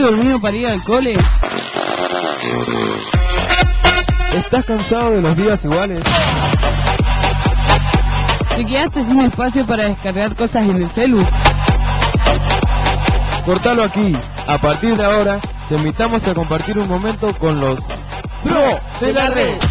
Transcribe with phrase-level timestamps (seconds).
[0.00, 1.16] quedaste dormido para ir al cole?
[4.32, 6.02] ¿Estás cansado de los días iguales?
[8.56, 11.26] ¿Te quedaste sin espacio para descargar cosas en el celu?
[13.44, 14.16] Cortalo aquí.
[14.46, 17.78] A partir de ahora, te invitamos a compartir un momento con los
[18.42, 19.69] Pro de la Red.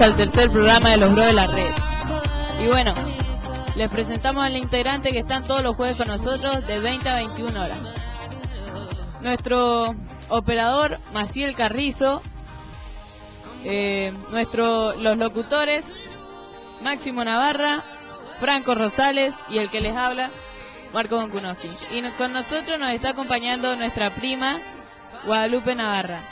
[0.00, 1.74] Al tercer programa de los Bros de la Red.
[2.58, 2.94] Y bueno,
[3.76, 7.62] les presentamos al integrante que están todos los jueves con nosotros de 20 a 21
[7.62, 7.80] horas.
[9.20, 9.94] Nuestro
[10.30, 12.22] operador Maciel Carrizo,
[13.64, 15.84] eh, nuestro, los locutores
[16.80, 17.84] Máximo Navarra,
[18.40, 20.30] Franco Rosales y el que les habla,
[20.94, 21.68] Marco Boncunosi.
[21.90, 24.60] Y con nosotros nos está acompañando nuestra prima
[25.26, 26.22] Guadalupe Navarra.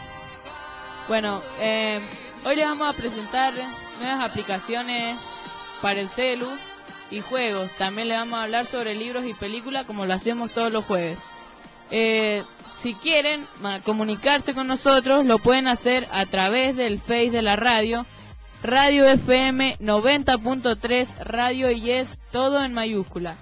[1.06, 2.00] Bueno, eh,
[2.44, 3.54] hoy les vamos a presentar
[4.00, 5.16] nuevas aplicaciones
[5.80, 6.48] para el celu
[7.10, 7.70] y juegos.
[7.78, 11.18] También les vamos a hablar sobre libros y películas como lo hacemos todos los jueves.
[11.90, 12.44] Eh,
[12.82, 13.46] si quieren
[13.84, 18.06] comunicarse con nosotros, lo pueden hacer a través del Face de la radio,
[18.62, 23.36] Radio FM 90.3, Radio Yes, todo en mayúscula.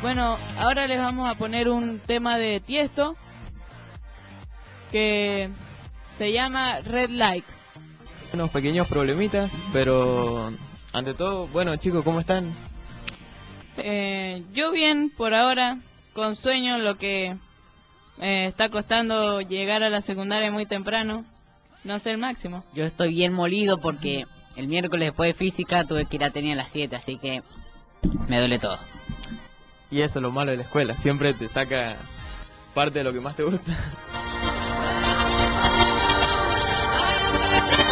[0.00, 3.16] Bueno, ahora les vamos a poner un tema de Tiesto
[4.90, 5.50] que
[6.18, 7.44] se llama Red Light.
[8.32, 10.52] Unos pequeños problemitas, pero
[10.92, 12.54] ante todo, bueno chicos, ¿cómo están?
[13.76, 15.78] Eh, yo bien por ahora,
[16.14, 17.36] con sueño, lo que
[18.16, 21.24] me está costando llegar a la secundaria muy temprano.
[21.84, 22.64] No sé el máximo.
[22.74, 24.24] Yo estoy bien molido porque
[24.56, 27.42] el miércoles después de física tuve que ir a tener a las 7, así que
[28.28, 28.78] me duele todo.
[29.90, 31.96] Y eso es lo malo de la escuela, siempre te saca
[32.74, 33.76] parte de lo que más te gusta.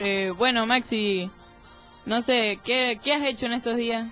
[0.00, 1.30] Eh, bueno, Maxi,
[2.06, 4.06] no sé, ¿qué, ¿qué has hecho en estos días?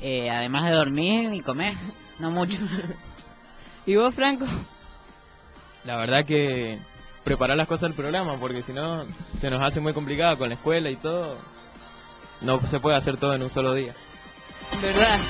[0.00, 1.74] Eh, además de dormir y comer,
[2.18, 2.58] no mucho.
[3.86, 4.46] ¿Y vos, Franco?
[5.84, 6.80] La verdad que
[7.24, 9.06] preparar las cosas del programa, porque si no
[9.40, 11.38] se nos hace muy complicado con la escuela y todo.
[12.40, 13.94] No se puede hacer todo en un solo día.
[14.80, 15.20] ¿Verdad?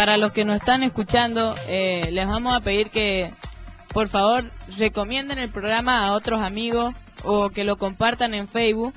[0.00, 3.30] Para los que nos están escuchando, eh, les vamos a pedir que
[3.92, 8.94] por favor recomienden el programa a otros amigos o que lo compartan en Facebook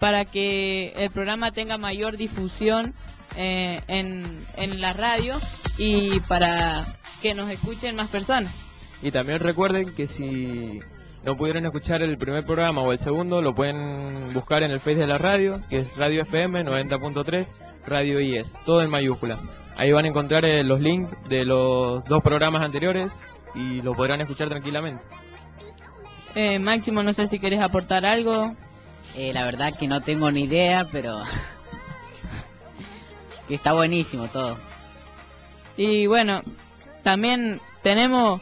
[0.00, 2.94] para que el programa tenga mayor difusión
[3.36, 5.38] eh, en, en la radio
[5.78, 8.52] y para que nos escuchen más personas.
[9.02, 10.80] Y también recuerden que si
[11.24, 14.96] no pudieron escuchar el primer programa o el segundo, lo pueden buscar en el Face
[14.96, 17.46] de la radio, que es Radio FM 90.3,
[17.86, 19.59] Radio IES, todo en mayúscula.
[19.76, 23.10] Ahí van a encontrar eh, los links de los dos programas anteriores
[23.54, 25.02] y lo podrán escuchar tranquilamente.
[26.34, 28.54] Eh, Máximo, no sé si querés aportar algo.
[29.16, 31.18] Eh, la verdad que no tengo ni idea, pero
[33.48, 34.58] que está buenísimo todo.
[35.76, 36.42] Y bueno,
[37.02, 38.40] también tenemos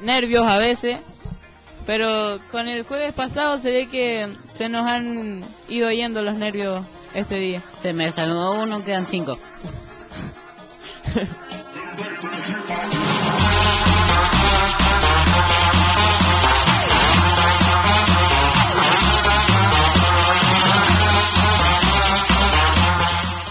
[0.00, 0.98] nervios a veces,
[1.86, 6.84] pero con el jueves pasado se ve que se nos han ido yendo los nervios
[7.14, 7.62] este día.
[7.82, 9.38] Se me saludó uno, quedan cinco.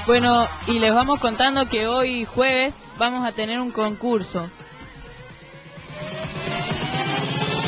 [0.05, 4.51] Bueno, y les vamos contando que hoy jueves vamos a tener un concurso.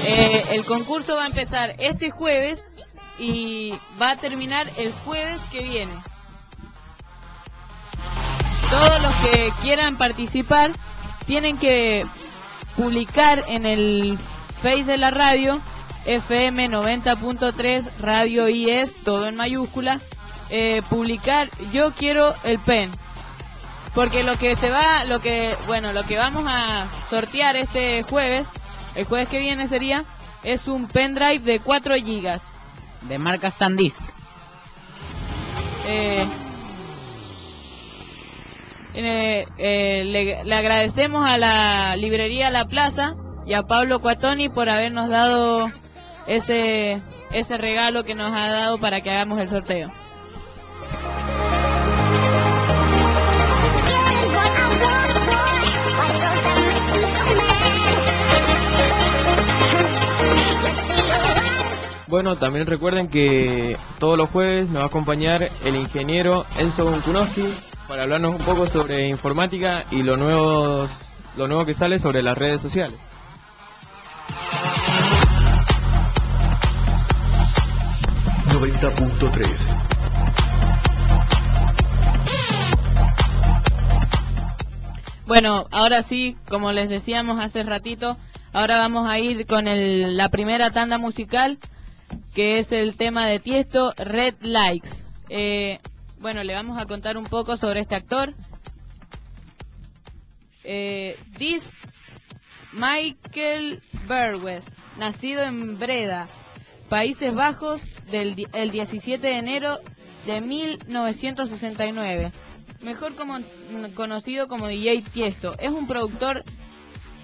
[0.03, 2.59] Eh, el concurso va a empezar este jueves
[3.17, 6.01] y va a terminar el jueves que viene.
[8.69, 10.71] Todos los que quieran participar
[11.25, 12.05] tienen que
[12.75, 14.19] publicar en el
[14.61, 15.61] Face de la radio
[16.05, 20.01] FM 90.3 Radio IES, todo en mayúscula,
[20.49, 22.91] eh, publicar yo quiero el pen.
[23.93, 28.47] Porque lo que se va, lo que, bueno, lo que vamos a sortear este jueves,
[28.95, 30.05] el jueves que viene sería,
[30.43, 32.41] es un pendrive de 4 gigas.
[33.01, 33.97] De marca SanDisk.
[35.85, 36.46] Eh,
[38.93, 40.03] eh,
[40.43, 45.71] le, agradecemos a la librería La Plaza y a Pablo Cuatoni por habernos dado
[46.27, 47.01] ese
[47.31, 49.91] ese regalo que nos ha dado para que hagamos el sorteo.
[62.07, 67.53] Bueno, también recuerden que todos los jueves nos va a acompañar el ingeniero Enzo Gunkunowski
[67.87, 70.87] para hablarnos un poco sobre informática y lo nuevo,
[71.37, 72.99] lo nuevo que sale sobre las redes sociales.
[85.25, 88.17] Bueno, ahora sí, como les decíamos hace ratito,
[88.53, 91.57] ahora vamos a ir con el- la primera tanda musical,
[92.33, 94.89] que es el tema de Tiesto, Red Likes.
[95.29, 95.79] Eh,
[96.19, 98.33] bueno, le vamos a contar un poco sobre este actor.
[100.63, 101.17] Eh,
[102.73, 104.63] Michael Berwes,
[104.97, 106.27] nacido en Breda,
[106.89, 107.81] Países Bajos,
[108.11, 109.79] del, el 17 de enero
[110.25, 112.31] de 1969.
[112.81, 113.39] Mejor como,
[113.95, 115.57] conocido como DJ Tiesto.
[115.59, 116.43] Es un productor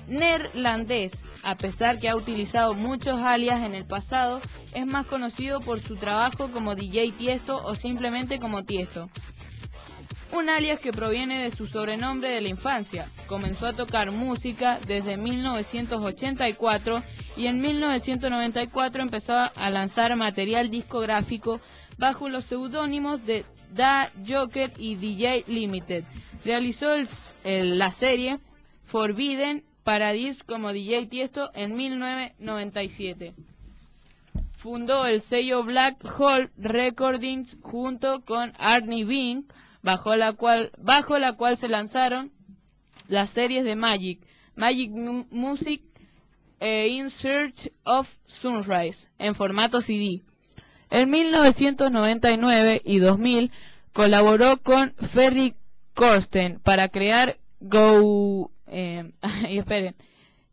[0.07, 1.11] neerlandés.
[1.43, 4.41] A pesar que ha utilizado muchos alias en el pasado,
[4.73, 9.09] es más conocido por su trabajo como DJ Tiesto o simplemente como Tiesto.
[10.31, 13.11] Un alias que proviene de su sobrenombre de la infancia.
[13.27, 17.03] Comenzó a tocar música desde 1984
[17.35, 21.59] y en 1994 empezó a lanzar material discográfico
[21.97, 26.05] bajo los seudónimos de Da Joker y DJ Limited.
[26.45, 26.87] Realizó
[27.43, 28.39] la serie
[28.85, 33.33] Forbidden Paradise como DJ Tiesto en 1997.
[34.57, 39.44] Fundó el sello Black Hole Recordings junto con Arnie Bing,
[39.81, 42.31] bajo la cual, bajo la cual se lanzaron
[43.09, 44.19] las series de Magic,
[44.56, 45.83] Magic Mu- Music
[46.62, 50.21] e In Search of Sunrise en formato CD.
[50.89, 53.51] En 1999 y 2000
[53.91, 55.56] colaboró con Ferry
[55.94, 58.50] Corsten para crear Go...
[58.68, 59.12] Eh,
[59.50, 59.95] y esperen.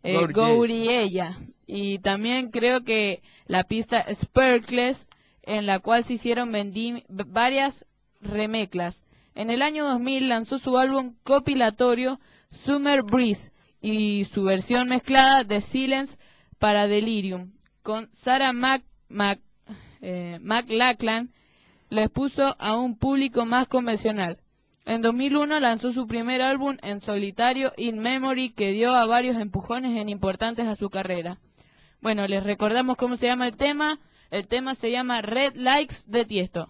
[0.03, 0.27] Eh.
[0.33, 1.39] Gouriella.
[1.67, 4.97] Y también creo que la pista Sparkles,
[5.43, 6.53] en la cual se hicieron
[7.09, 7.75] varias
[8.21, 8.97] remezclas.
[9.35, 12.19] En el año 2000 lanzó su álbum compilatorio
[12.65, 16.15] Summer Breeze y su versión mezclada de Silence
[16.59, 17.53] para Delirium
[17.83, 19.41] con Sarah Mac, Mac,
[20.01, 21.31] eh, McLachlan
[21.89, 24.39] les puso a un público más convencional.
[24.91, 29.97] En 2001 lanzó su primer álbum en solitario In Memory que dio a varios empujones
[29.97, 31.39] en importantes a su carrera.
[32.01, 34.01] Bueno, les recordamos cómo se llama el tema.
[34.33, 36.69] El tema se llama Red Likes de Tiesto.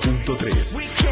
[0.00, 1.05] 90.3.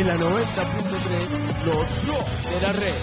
[0.00, 2.94] en la 90.3, los dos de la red.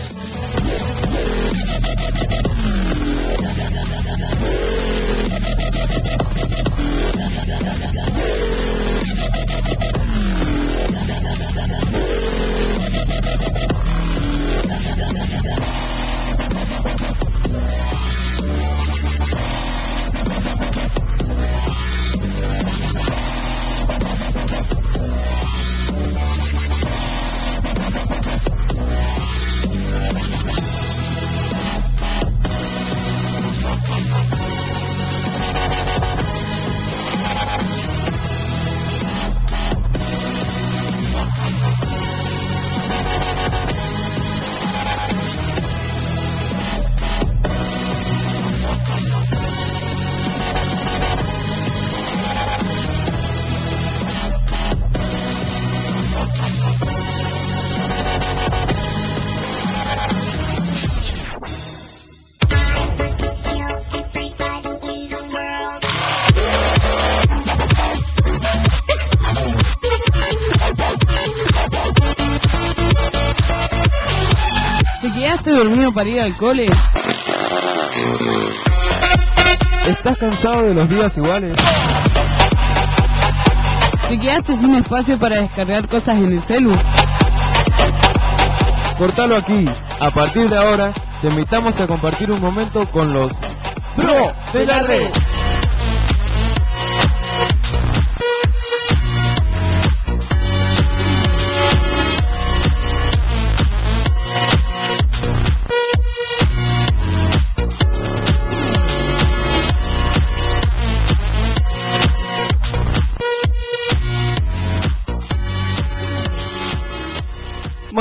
[75.96, 76.68] para ir al cole?
[79.88, 81.56] ¿Estás cansado de los días iguales?
[84.10, 86.76] ¿Te quedaste sin espacio para descargar cosas en el celu?
[88.98, 89.66] Cortalo aquí.
[90.00, 93.32] A partir de ahora, te invitamos a compartir un momento con los
[93.96, 95.08] Pro de la Red.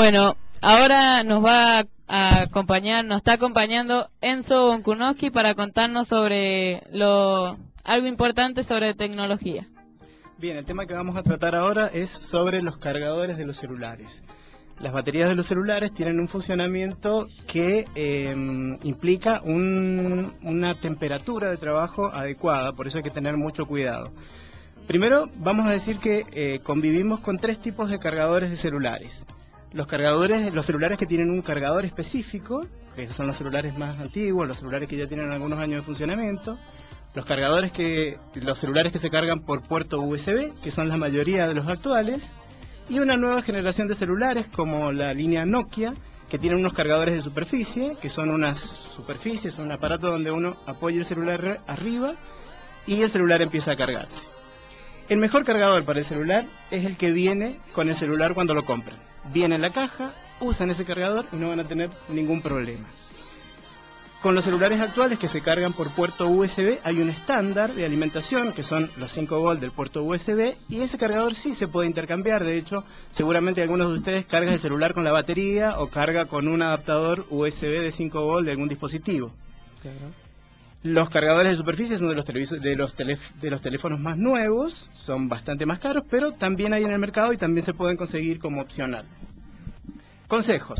[0.05, 7.57] Bueno, ahora nos va a acompañar, nos está acompañando Enzo Bonkunowski para contarnos sobre lo
[7.83, 9.65] algo importante sobre tecnología.
[10.37, 14.07] Bien, el tema que vamos a tratar ahora es sobre los cargadores de los celulares.
[14.79, 21.57] Las baterías de los celulares tienen un funcionamiento que eh, implica un- una temperatura de
[21.57, 24.11] trabajo adecuada, por eso hay que tener mucho cuidado.
[24.85, 29.11] Primero, vamos a decir que eh, convivimos con tres tipos de cargadores de celulares.
[29.75, 32.65] Los cargadores, los celulares que tienen un cargador específico,
[32.95, 36.57] que son los celulares más antiguos, los celulares que ya tienen algunos años de funcionamiento,
[37.13, 41.45] los cargadores que, los celulares que se cargan por puerto USB, que son la mayoría
[41.45, 42.23] de los actuales,
[42.87, 45.93] y una nueva generación de celulares como la línea Nokia,
[46.29, 48.57] que tienen unos cargadores de superficie, que son unas
[48.95, 52.15] superficies, un aparato donde uno apoya el celular arriba
[52.87, 54.34] y el celular empieza a cargarse.
[55.07, 58.65] El mejor cargador para el celular es el que viene con el celular cuando lo
[58.65, 58.97] compran.
[59.31, 62.87] Viene en la caja, usan ese cargador y no van a tener ningún problema.
[64.23, 68.53] Con los celulares actuales que se cargan por puerto USB hay un estándar de alimentación
[68.53, 72.43] que son los 5 volt del puerto USB y ese cargador sí se puede intercambiar.
[72.43, 76.47] De hecho, seguramente algunos de ustedes cargan el celular con la batería o carga con
[76.47, 79.31] un adaptador USB de 5 volt de algún dispositivo.
[80.85, 82.95] Los cargadores de superficie son de los, de, los
[83.41, 87.33] de los teléfonos más nuevos, son bastante más caros, pero también hay en el mercado
[87.33, 89.07] y también se pueden conseguir como opcional.
[90.27, 90.77] Consejos.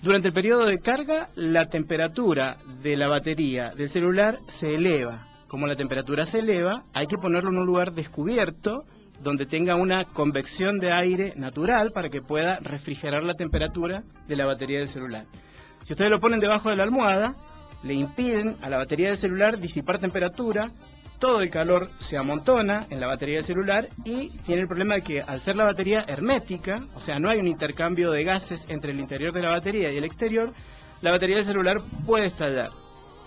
[0.00, 5.26] Durante el periodo de carga, la temperatura de la batería del celular se eleva.
[5.46, 8.86] Como la temperatura se eleva, hay que ponerlo en un lugar descubierto
[9.22, 14.46] donde tenga una convección de aire natural para que pueda refrigerar la temperatura de la
[14.46, 15.26] batería del celular.
[15.82, 17.36] Si ustedes lo ponen debajo de la almohada,
[17.82, 20.70] le impiden a la batería del celular disipar temperatura,
[21.18, 25.02] todo el calor se amontona en la batería del celular y tiene el problema de
[25.02, 28.92] que al ser la batería hermética, o sea, no hay un intercambio de gases entre
[28.92, 30.52] el interior de la batería y el exterior,
[31.02, 32.70] la batería del celular puede estallar.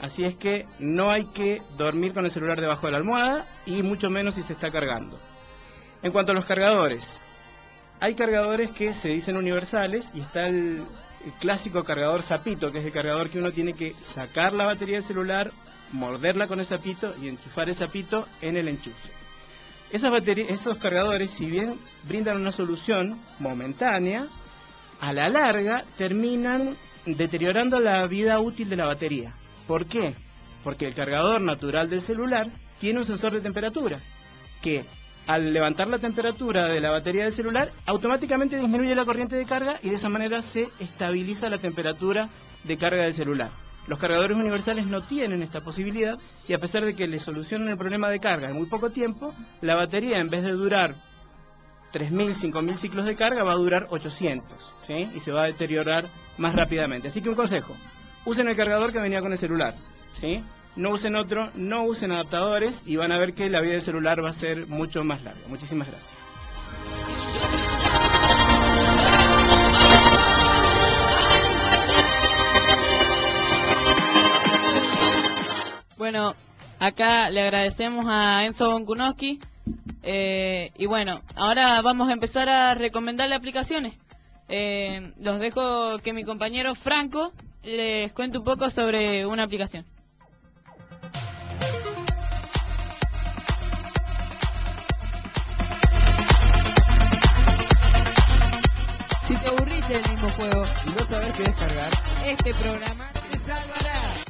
[0.01, 3.81] Así es que no hay que dormir con el celular debajo de la almohada y
[3.83, 5.19] mucho menos si se está cargando.
[6.01, 7.03] En cuanto a los cargadores,
[7.99, 10.83] hay cargadores que se dicen universales y está el,
[11.25, 14.97] el clásico cargador zapito, que es el cargador que uno tiene que sacar la batería
[14.97, 15.51] del celular,
[15.91, 19.11] morderla con el zapito y enchufar el zapito en el enchufe.
[19.91, 24.27] Esos cargadores, si bien brindan una solución momentánea,
[24.99, 29.35] a la larga terminan deteriorando la vida útil de la batería.
[29.67, 30.15] ¿Por qué?
[30.63, 33.99] Porque el cargador natural del celular tiene un sensor de temperatura
[34.61, 34.85] que
[35.27, 39.79] al levantar la temperatura de la batería del celular automáticamente disminuye la corriente de carga
[39.81, 42.29] y de esa manera se estabiliza la temperatura
[42.63, 43.51] de carga del celular.
[43.87, 47.77] Los cargadores universales no tienen esta posibilidad y a pesar de que le solucionan el
[47.77, 50.95] problema de carga en muy poco tiempo, la batería en vez de durar
[51.93, 55.09] 3.000, 5.000 ciclos de carga va a durar 800 ¿sí?
[55.15, 57.09] y se va a deteriorar más rápidamente.
[57.09, 57.75] Así que un consejo,
[58.25, 59.75] usen el cargador que venía con el celular.
[60.19, 60.41] ¿sí?
[60.75, 64.23] No usen otro, no usen adaptadores y van a ver que la vida del celular
[64.23, 65.41] va a ser mucho más larga.
[65.47, 66.11] Muchísimas gracias.
[75.97, 76.33] Bueno,
[76.79, 79.39] acá le agradecemos a Enzo Bonkunowski.
[80.01, 83.93] Eh, y bueno, ahora vamos a empezar a recomendarle aplicaciones.
[84.49, 87.31] Eh, los dejo que mi compañero Franco
[87.63, 89.85] les cuente un poco sobre una aplicación.
[101.37, 101.91] Qué descargar.
[102.27, 104.23] este programa te salvará.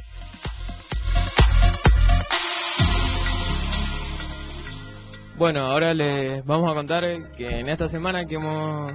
[5.36, 7.04] Bueno, ahora les vamos a contar
[7.36, 8.92] que en esta semana que hemos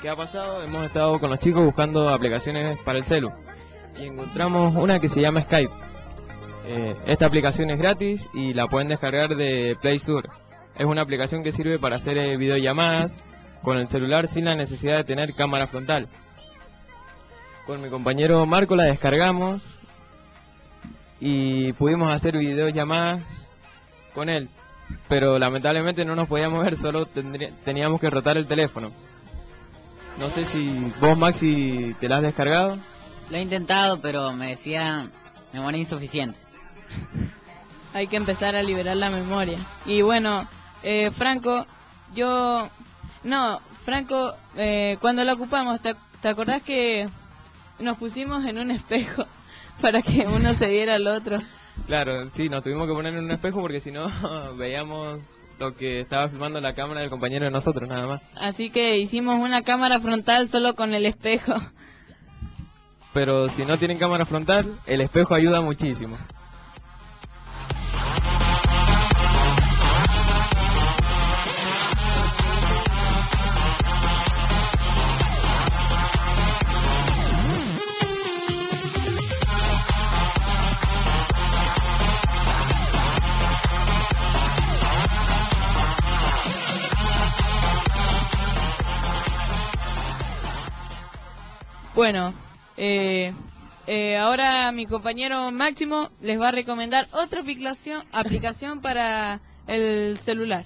[0.00, 3.30] que ha pasado hemos estado con los chicos buscando aplicaciones para el celu
[3.98, 5.72] y encontramos una que se llama Skype.
[6.66, 10.28] Eh, esta aplicación es gratis y la pueden descargar de Play Store.
[10.76, 13.12] Es una aplicación que sirve para hacer eh, videollamadas
[13.62, 16.08] con el celular sin la necesidad de tener cámara frontal.
[17.66, 19.62] Con mi compañero Marco la descargamos
[21.20, 23.22] y pudimos hacer videollamadas
[24.14, 24.48] con él
[25.08, 28.92] pero lamentablemente no nos podíamos ver, solo tendría- teníamos que rotar el teléfono.
[30.18, 32.76] No sé si vos, Maxi, te la has descargado.
[33.30, 35.08] Lo he intentado, pero me decía
[35.52, 36.38] memoria insuficiente.
[37.94, 39.66] Hay que empezar a liberar la memoria.
[39.86, 40.46] Y bueno,
[40.82, 41.66] eh, Franco,
[42.14, 42.68] yo...
[43.24, 47.08] No, Franco, eh, cuando la ocupamos, ¿te, ¿te acordás que
[47.82, 49.26] nos pusimos en un espejo
[49.80, 51.40] para que uno se viera al otro?
[51.86, 54.10] Claro, sí, nos tuvimos que poner en un espejo porque si no
[54.56, 55.20] veíamos
[55.58, 58.22] lo que estaba filmando la cámara del compañero de nosotros, nada más.
[58.36, 61.54] Así que hicimos una cámara frontal solo con el espejo.
[63.12, 66.16] Pero si no tienen cámara frontal, el espejo ayuda muchísimo.
[91.94, 92.32] Bueno,
[92.78, 93.34] eh,
[93.86, 100.64] eh, ahora mi compañero Máximo les va a recomendar otra aplicación, aplicación para el celular.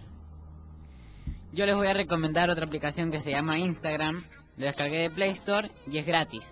[1.53, 4.25] Yo les voy a recomendar otra aplicación que se llama Instagram.
[4.57, 6.43] La descargué de Play Store y es gratis.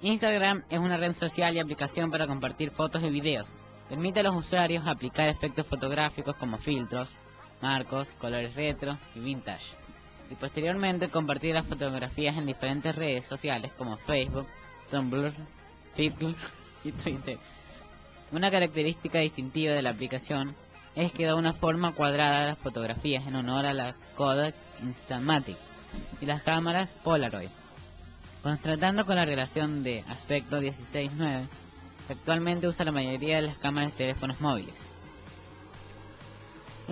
[0.00, 3.48] Instagram es una red social y aplicación para compartir fotos y videos.
[3.88, 7.08] Permite a los usuarios aplicar efectos fotográficos como filtros,
[7.60, 9.81] marcos, colores retro y vintage.
[10.32, 14.46] Y posteriormente compartir las fotografías en diferentes redes sociales como Facebook,
[14.90, 15.34] Tumblr,
[15.94, 16.34] Flickr
[16.84, 17.38] y Twitter.
[18.30, 20.56] Una característica distintiva de la aplicación
[20.94, 25.58] es que da una forma cuadrada a las fotografías en honor a la Kodak Instamatic
[26.22, 27.50] y las cámaras Polaroid.
[28.42, 31.46] Contrastando con la relación de aspecto 16.9,
[32.06, 34.74] que actualmente usa la mayoría de las cámaras de teléfonos móviles.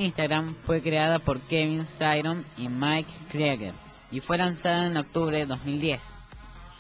[0.01, 3.75] Instagram fue creada por Kevin Styron y Mike Krieger
[4.11, 6.01] y fue lanzada en octubre de 2010.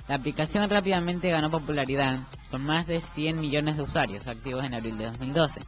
[0.09, 4.99] La aplicación rápidamente ganó popularidad con más de 100 millones de usuarios activos en abril
[4.99, 5.61] de 2012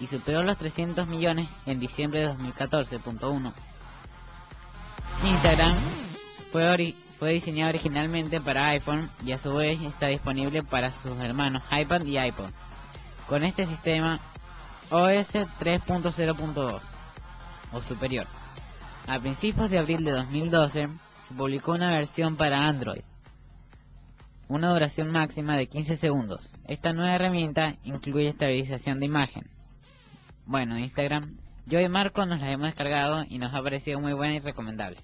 [0.00, 3.52] y superó los 300 millones en diciembre de 2014.1.
[5.24, 5.76] Instagram
[6.50, 12.04] fue, diseñado originalmente para iPhone y a su vez está disponible para sus hermanos iPad
[12.04, 12.50] y iPod.
[13.28, 14.20] Con este sistema
[14.96, 15.26] OS
[15.58, 16.80] 3.0.2
[17.72, 18.28] o superior.
[19.08, 20.88] A principios de abril de 2012
[21.26, 23.02] se publicó una versión para Android,
[24.46, 26.48] una duración máxima de 15 segundos.
[26.68, 29.50] Esta nueva herramienta incluye estabilización de imagen.
[30.46, 34.34] Bueno, Instagram, yo y Marco nos la hemos descargado y nos ha parecido muy buena
[34.34, 35.02] y recomendable.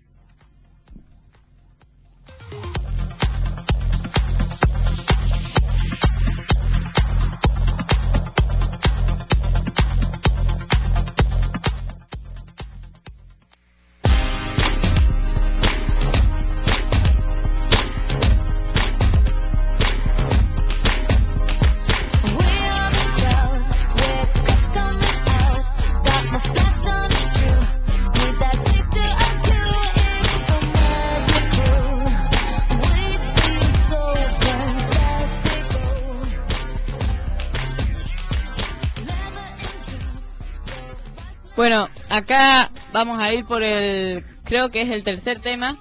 [42.20, 45.78] Acá vamos a ir por el, creo que es el tercer tema,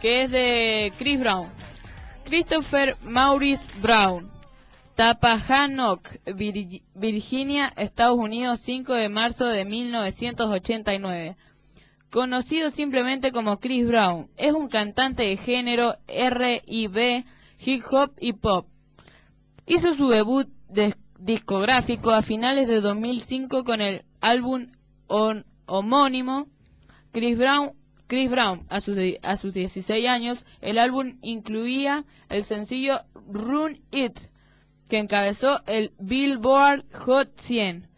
[0.00, 1.48] que es de Chris Brown.
[2.24, 4.30] Christopher Maurice Brown,
[4.96, 11.36] Tappahannock, Virgi- Virginia, Estados Unidos, 5 de marzo de 1989.
[12.10, 17.24] Conocido simplemente como Chris Brown, es un cantante de género R&B,
[17.64, 18.66] hip hop y pop.
[19.66, 24.66] Hizo su debut de- discográfico a finales de 2005 con el álbum
[25.06, 26.46] on- homónimo
[27.12, 27.72] Chris Brown.
[28.06, 34.12] Chris Brown, a sus, a sus 16 años, el álbum incluía el sencillo Run It,
[34.90, 37.88] que encabezó el Billboard Hot 100,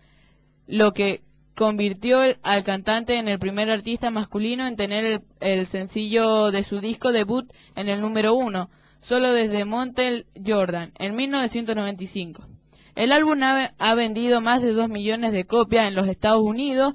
[0.68, 1.22] lo que
[1.56, 6.78] convirtió al cantante en el primer artista masculino en tener el, el sencillo de su
[6.78, 12.46] disco debut en el número uno, solo desde Montel Jordan, en 1995.
[12.94, 16.94] El álbum ha, ha vendido más de 2 millones de copias en los Estados Unidos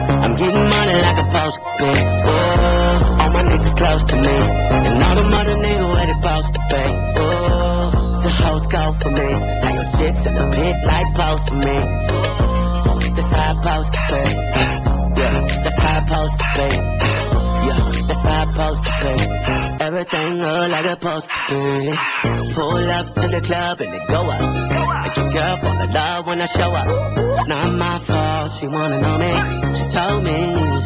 [0.41, 1.85] Getting money like I'm supposed to.
[1.85, 4.37] Oh, all my niggas close to me,
[4.89, 6.85] and all the mother niggas where they supposed to be.
[7.21, 9.29] Oh, the hoes go for me,
[9.61, 11.77] now your chicks in the pit like post for me.
[13.13, 14.23] That's how I'm supposed to be.
[15.21, 16.69] Yeah, that's how I'm to be.
[17.67, 18.20] Yeah, that's
[18.51, 19.83] supposed to be.
[19.83, 22.53] Everything look like it's supposed to be.
[22.53, 24.41] Pull up to the club and they go up.
[25.03, 26.87] Make your girl fall in love when I show up.
[27.17, 29.33] It's not my fault, she wanna know me.
[29.77, 30.37] She told me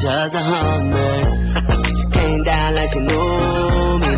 [0.02, 2.06] just a hummer.
[2.16, 4.12] came down like she knew me.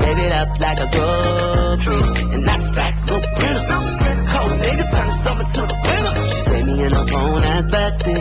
[0.00, 2.34] Gave it up like a groupie.
[2.34, 3.64] And that's facts, no printer.
[4.32, 6.14] Cold nigga turn the summer to the winter.
[6.28, 8.14] She saved me in her phone as Betsy.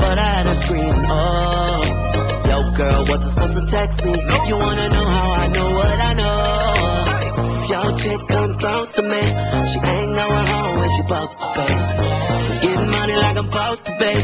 [0.00, 2.10] But I had her screaming, oh.
[2.50, 3.29] Yo, girl, supposed to
[3.70, 4.12] text me.
[4.48, 7.66] You wanna know how I know what I know?
[7.70, 9.22] Yo, chick come close to me.
[9.70, 11.66] She ain't going home when she supposed to be.
[11.70, 14.14] I'm getting money like I'm supposed to be.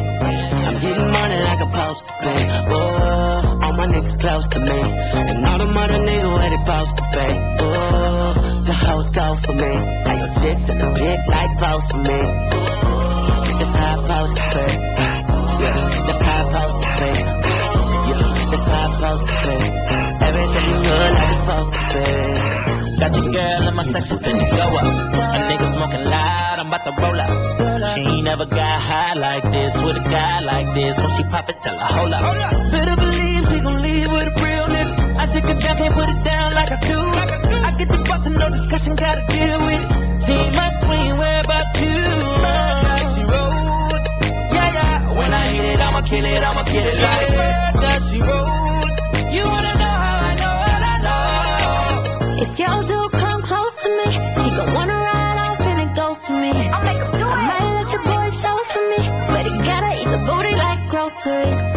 [0.67, 2.37] I'm getting money like I'm supposed to be.
[2.75, 4.81] Oh, all my niggas close to me.
[5.31, 7.29] And all the mother niggas where they supposed to be.
[7.63, 9.73] Oh, the hoes go for me.
[10.07, 12.56] Like your chicks and the dick like close for me.
[23.07, 24.83] Got your girl in my section, finna go up.
[24.83, 27.95] A nigga smoking loud, I'm about to roll up.
[27.95, 30.99] She ain't never got high like this with a guy like this.
[30.99, 32.35] When she pop it, tell her hold up.
[32.73, 35.23] Better believe she gon' leave with a real nigga.
[35.23, 36.99] I take it down, can't put it down like I do.
[36.99, 40.27] I get the bustin', no discussion, gotta deal with it.
[40.27, 40.51] She ain't
[40.91, 41.95] we ain't worry about you.
[43.15, 44.03] She rolled.
[44.51, 45.15] Yeah, yeah.
[45.15, 47.29] When I hit it, I'ma kill it, I'ma kill it like
[47.87, 48.03] that.
[48.11, 49.33] She rolled.
[49.33, 49.86] You wanna know
[59.65, 61.76] gotta eat the booty like groceries.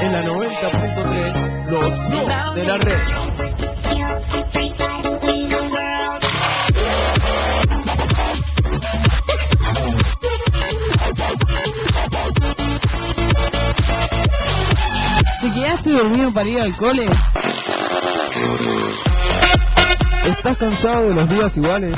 [0.00, 2.98] En la 90.3, los dos de la red.
[15.40, 17.08] ¿Te quedaste dormido para ir al cole?
[20.24, 21.94] ¿Estás cansado de los días iguales?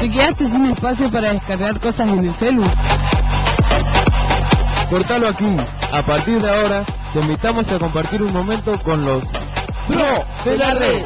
[0.00, 2.62] ¿Te quedaste sin espacio para descargar cosas en el celu?
[4.90, 5.56] Cortalo aquí.
[5.92, 9.24] A partir de ahora, te invitamos a compartir un momento con los
[9.88, 11.02] Pro de la red.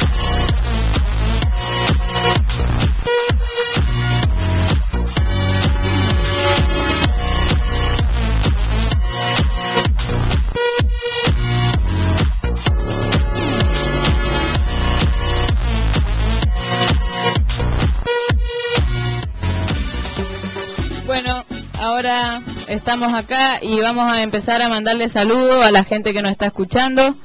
[22.73, 26.47] Estamos acá y vamos a empezar a mandarle saludos a la gente que nos está
[26.47, 27.17] escuchando.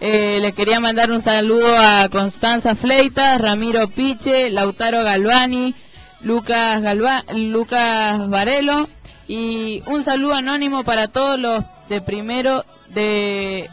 [0.00, 5.74] Eh, le quería mandar un saludo a Constanza Fleitas, Ramiro Piche, Lautaro Galvani,
[6.20, 8.88] Lucas, Galva Lucas Varelo
[9.26, 13.68] y un saludo anónimo para todos los de primero de,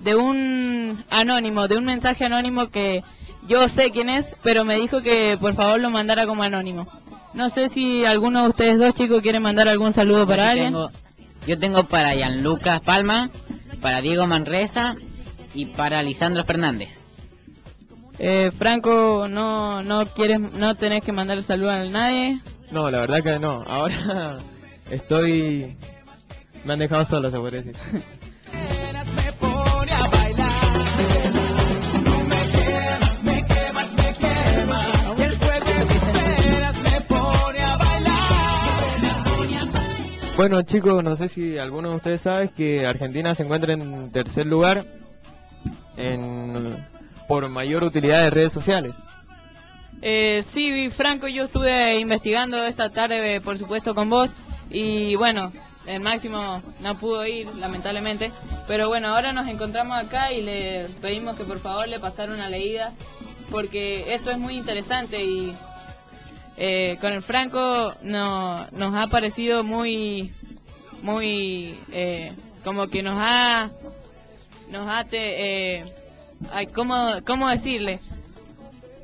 [0.00, 3.04] de un anónimo, de un mensaje anónimo que
[3.46, 6.86] yo sé quién es, pero me dijo que por favor lo mandara como anónimo.
[7.34, 10.72] No sé si alguno de ustedes dos chicos quiere mandar algún saludo para yo alguien.
[10.72, 10.90] Tengo,
[11.46, 13.30] yo tengo para Gianluca Palma,
[13.80, 14.94] para Diego Manresa
[15.54, 16.90] y para Lisandro Fernández.
[18.18, 22.40] Eh, Franco, no no quieres, no tenés que mandar saludo a nadie.
[22.70, 23.62] No, la verdad que no.
[23.66, 24.38] Ahora
[24.90, 25.76] estoy...
[26.64, 27.76] Me han dejado solo, se puede decir.
[40.42, 44.44] Bueno chicos, no sé si alguno de ustedes sabe que Argentina se encuentra en tercer
[44.44, 44.84] lugar
[45.96, 46.84] en,
[47.28, 48.92] por mayor utilidad de redes sociales.
[50.00, 54.32] Eh, sí, Franco, yo estuve investigando esta tarde, eh, por supuesto, con vos.
[54.68, 55.52] Y bueno,
[55.86, 58.32] el máximo no pudo ir, lamentablemente.
[58.66, 62.50] Pero bueno, ahora nos encontramos acá y le pedimos que por favor le pasara una
[62.50, 62.94] leída
[63.48, 65.56] porque esto es muy interesante y
[66.64, 70.30] eh, con el Franco no, nos ha parecido muy,
[71.02, 72.32] muy, eh,
[72.64, 73.68] como que nos ha,
[74.70, 75.84] nos ha, te- eh,
[76.72, 76.94] ¿cómo,
[77.26, 77.98] ¿cómo decirle?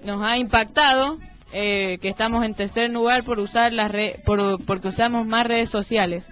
[0.04, 1.18] Nos ha impactado
[1.52, 5.70] eh, que estamos en tercer lugar por usar las re- por, porque usamos más redes
[5.70, 6.22] sociales.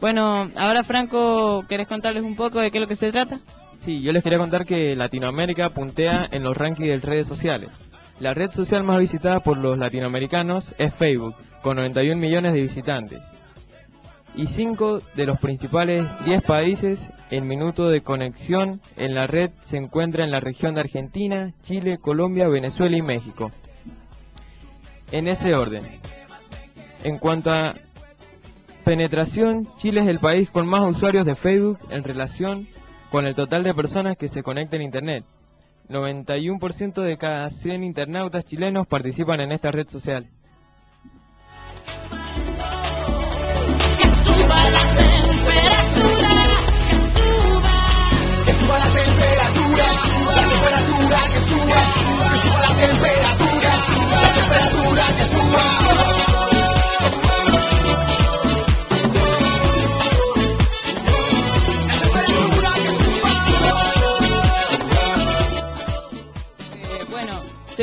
[0.00, 3.40] Bueno, ahora Franco, ¿querés contarles un poco de qué es lo que se trata?
[3.84, 7.70] Sí, yo les quería contar que Latinoamérica puntea en los rankings de redes sociales.
[8.22, 13.20] La red social más visitada por los latinoamericanos es Facebook, con 91 millones de visitantes.
[14.36, 17.00] Y 5 de los principales 10 países
[17.32, 21.98] en minuto de conexión en la red se encuentra en la región de Argentina, Chile,
[21.98, 23.50] Colombia, Venezuela y México.
[25.10, 25.82] En ese orden.
[27.02, 27.74] En cuanto a
[28.84, 32.68] penetración, Chile es el país con más usuarios de Facebook en relación
[33.10, 35.24] con el total de personas que se conectan a Internet.
[35.88, 40.28] 91% de cada 100 internautas chilenos participan en esta red social.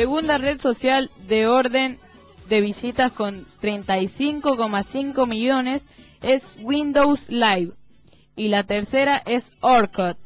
[0.00, 1.98] Segunda red social de orden
[2.48, 5.82] de visitas con 35,5 millones
[6.22, 7.74] es Windows Live
[8.34, 10.16] y la tercera es Orkut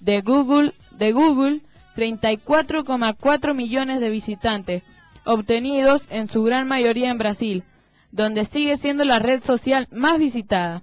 [0.00, 1.60] de Google de Google
[1.94, 4.82] 34,4 millones de visitantes
[5.24, 7.62] obtenidos en su gran mayoría en Brasil,
[8.10, 10.82] donde sigue siendo la red social más visitada.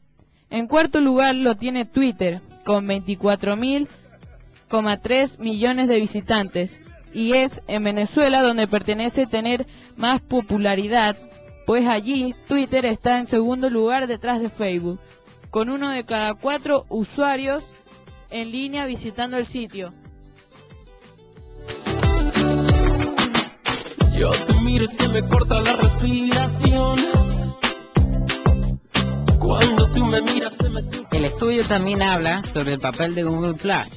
[0.50, 6.72] En cuarto lugar lo tiene Twitter con 24.000,3 millones de visitantes
[7.14, 9.66] y es en Venezuela donde pertenece tener
[9.96, 11.18] más popularidad,
[11.66, 15.00] pues allí Twitter está en segundo lugar detrás de Facebook,
[15.50, 17.64] con uno de cada cuatro usuarios
[18.30, 19.94] en línea visitando el sitio.
[24.18, 27.06] Yo te miro y se me corta la respiración.
[29.40, 31.08] Cuando tú me miras se me sube.
[31.12, 33.88] El estudio también habla sobre el papel de Google Plus,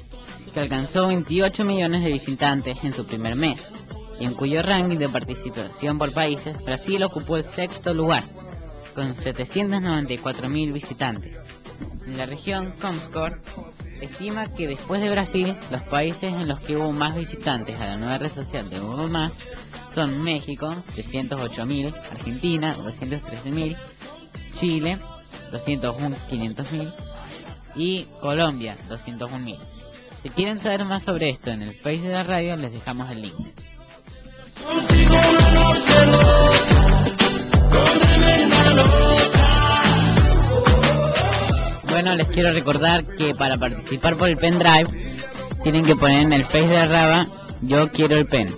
[0.52, 3.56] que alcanzó 28 millones de visitantes en su primer mes,
[4.18, 8.24] y en cuyo ranking de participación por países Brasil ocupó el sexto lugar,
[8.94, 11.38] con 794 mil visitantes.
[12.06, 13.40] En la región Comscore
[14.00, 17.96] estima que después de Brasil, los países en los que hubo más visitantes a la
[17.96, 19.32] nueva red social de Google Más
[19.94, 23.76] son México, 308.000, Argentina, 213.000,
[24.58, 24.98] Chile,
[25.52, 26.94] 201, 500.000
[27.76, 29.79] y Colombia, 201.000.
[30.22, 33.22] Si quieren saber más sobre esto en el Face de la radio, les dejamos el
[33.22, 33.34] link.
[41.88, 44.88] Bueno, les quiero recordar que para participar por el pendrive
[45.62, 47.28] tienen que poner en el Face de la Raba
[47.62, 48.54] yo quiero el pen.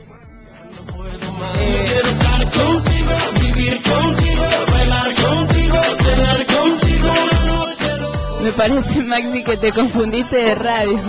[8.42, 11.00] Me parece, Maxi, que te confundiste de radio.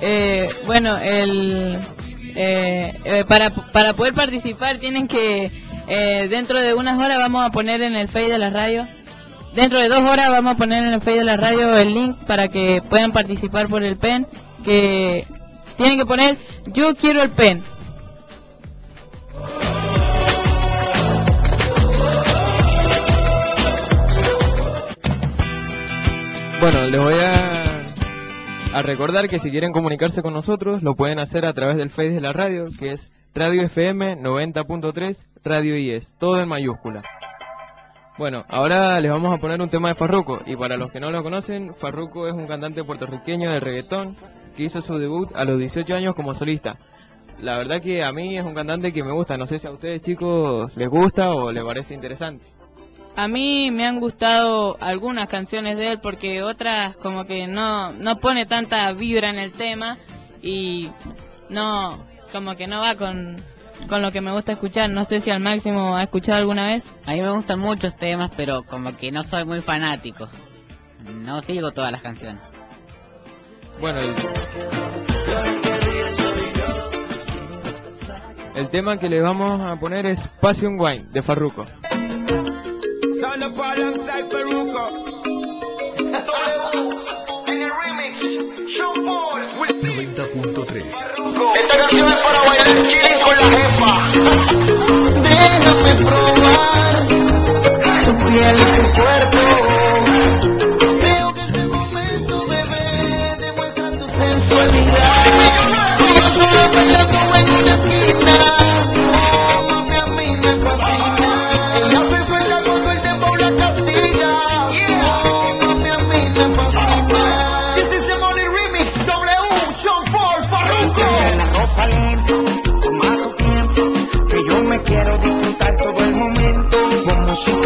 [0.00, 1.78] Eh, bueno, el,
[2.34, 5.50] eh, eh, para, para poder participar tienen que,
[5.86, 8.86] eh, dentro de unas horas vamos a poner en el Face de la radio,
[9.54, 12.16] dentro de dos horas vamos a poner en el Face de la radio el link
[12.26, 14.26] para que puedan participar por el PEN,
[14.64, 15.26] que
[15.76, 16.36] tienen que poner
[16.66, 17.62] yo quiero el PEN.
[26.60, 27.94] Bueno, les voy a,
[28.74, 32.10] a recordar que si quieren comunicarse con nosotros, lo pueden hacer a través del Face
[32.10, 37.00] de la radio, que es Radio FM 90.3 Radio IES, todo en mayúscula.
[38.18, 41.10] Bueno, ahora les vamos a poner un tema de Farruko, y para los que no
[41.10, 44.16] lo conocen, Farruko es un cantante puertorriqueño de reggaetón
[44.54, 46.76] que hizo su debut a los 18 años como solista.
[47.38, 49.70] La verdad que a mí es un cantante que me gusta, no sé si a
[49.70, 52.44] ustedes chicos les gusta o les parece interesante.
[53.20, 58.18] A mí me han gustado algunas canciones de él porque otras como que no no
[58.18, 59.98] pone tanta vibra en el tema
[60.40, 60.88] y
[61.50, 63.44] no como que no va con
[63.90, 64.88] con lo que me gusta escuchar.
[64.88, 66.82] No sé si al máximo ha escuchado alguna vez.
[67.04, 70.26] A mí me gustan muchos temas, pero como que no soy muy fanático.
[71.04, 72.40] No sigo todas las canciones.
[73.82, 74.14] Bueno, el,
[78.54, 81.66] el tema que les vamos a poner es Passion Wine de Farruko.
[83.40, 84.84] Develop alongside Peruco.
[87.46, 88.20] en el remix,
[88.76, 90.84] Sean Paul, 90.3.
[91.56, 93.90] Esta canción es para bailar chilling con la jefa.
[95.22, 96.94] Déjame probar
[98.04, 99.40] tu piel y tu cuerpo.
[101.00, 102.84] Creo que este momento, bebé,
[103.38, 105.24] demuestra tu sensualidad.
[106.34, 108.36] Solo bailando en una esquina.
[109.56, 112.09] Como a mí me fascina.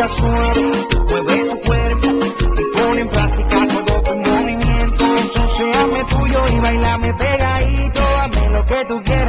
[0.08, 5.04] mueve tu cuerpo y pone en práctica todo tu movimiento.
[5.04, 9.23] Ensuciame tuyo y bailame pegadito, hazme lo que tú quieras.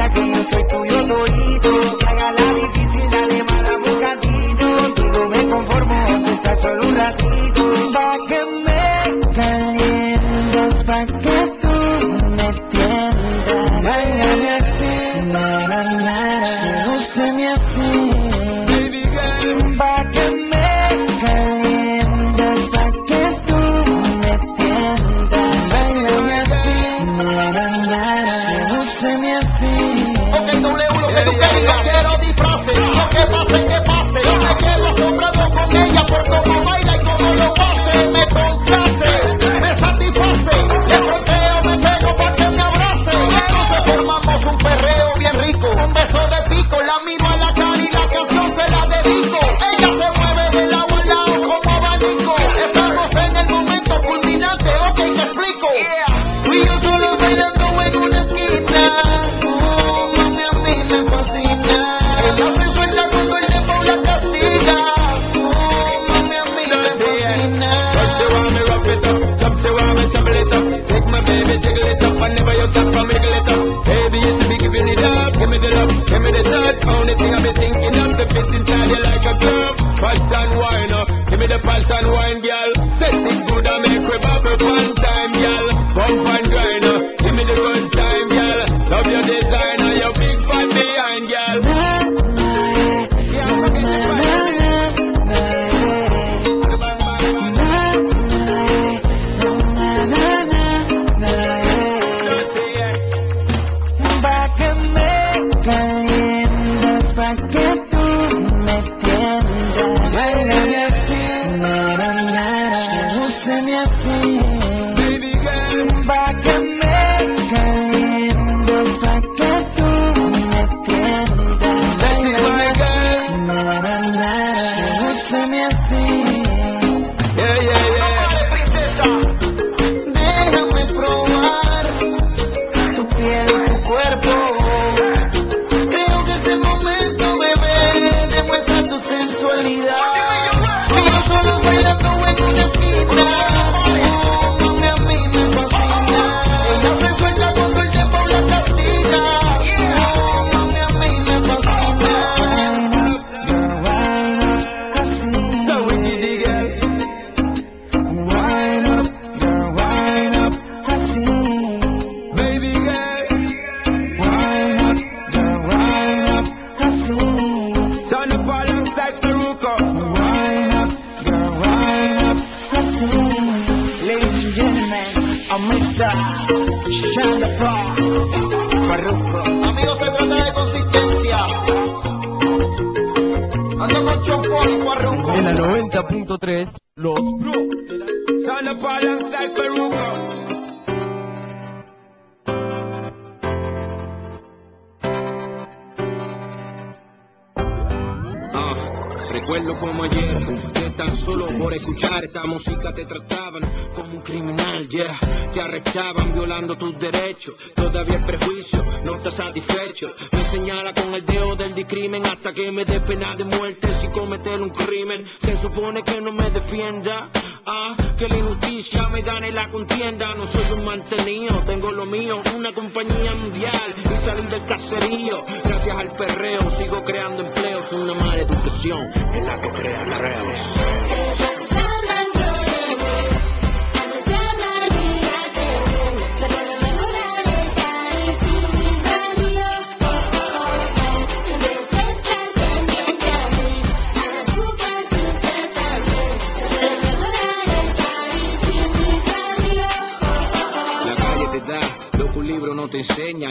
[206.78, 207.54] tus derechos.
[207.74, 210.12] Todavía el prejuicio no está satisfecho.
[210.32, 214.08] Me señala con el dedo del discrimen hasta que me dé pena de muerte si
[214.08, 215.26] cometer un crimen.
[215.40, 217.30] Se supone que no me defienda.
[217.68, 220.34] Ah, que la injusticia me gane la contienda.
[220.34, 225.44] No soy un mantenido, tengo lo mío, una compañía mundial y salir del caserío.
[225.64, 231.25] Gracias al perreo sigo creando empleos, una mala educación en la que crean arreos.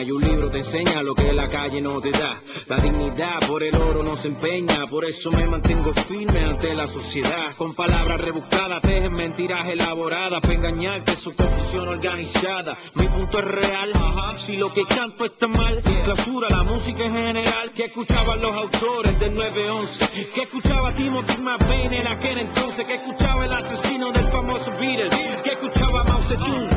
[0.06, 2.41] Y un libro te enseña lo que la calle no te da.
[2.68, 6.86] La dignidad por el oro no se empeña, por eso me mantengo firme ante la
[6.86, 7.56] sociedad.
[7.58, 12.78] Con palabras rebuscadas, tejen mentiras elaboradas para engañarte, su confusión organizada.
[12.95, 13.93] Mi punto es real,
[14.38, 17.72] si lo que canto está mal, clausura la música en general.
[17.74, 23.45] Que escuchaban los autores del 911, que escuchaba Timothy McVeigh en aquel entonces, que escuchaba
[23.45, 26.70] el asesino del famoso Beatles, que escuchaba Mao Zedong,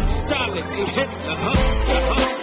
[0.78, 2.28] y Hitler.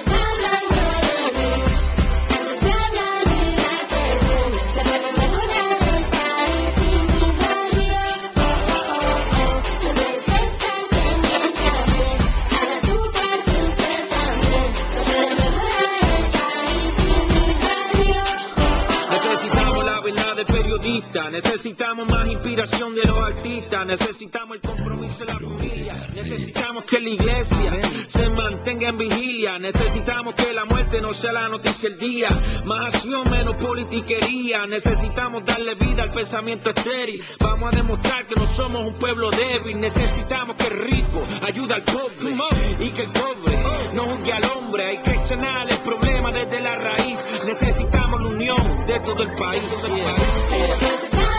[23.84, 30.36] necesitamos el compromiso de la familia, necesitamos que la iglesia se mantenga en vigilia, necesitamos
[30.36, 35.76] que la muerte no sea la noticia del día, más acción, menos politiquería, necesitamos darle
[35.76, 40.67] vida al pensamiento estéril, vamos a demostrar que no somos un pueblo débil, necesitamos que
[40.67, 43.63] el rico ayude al pobre y que el pobre
[43.93, 48.86] no juzgue al hombre, hay que sanar el problema desde la raíz, necesitamos la unión
[48.86, 51.35] de todo el país.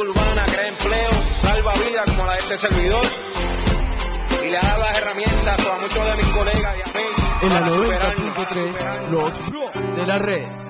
[0.00, 1.10] Urbana crea empleo,
[1.42, 3.04] salva vidas como la de este servidor
[4.42, 7.06] y le da las herramientas a muchos de mis colegas y a mí
[7.42, 10.69] En la para superarnos, 90.3, los de la red.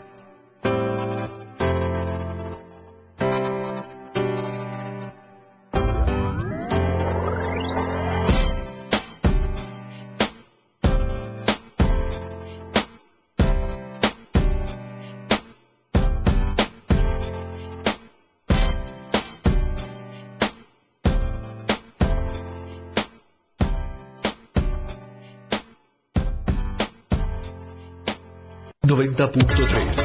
[28.91, 29.97] Noventa punto tres.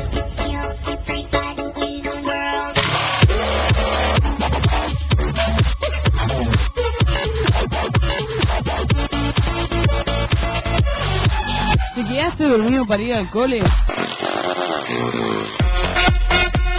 [11.95, 13.63] ¿Te quedaste dormido para ir al cole?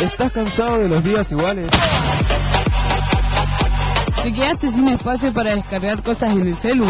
[0.01, 1.69] ¿Estás cansado de los días iguales?
[4.23, 6.87] ¿Te quedaste sin espacio para descargar cosas en el celu?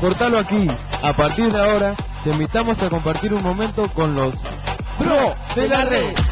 [0.00, 0.70] Cortalo aquí.
[1.02, 4.34] A partir de ahora, te invitamos a compartir un momento con los
[4.98, 6.23] Bro de la red.